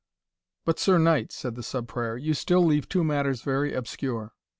[0.65, 4.33] "But, Sir Knight," said the Sub Prior, "you still leave two matters very obscure.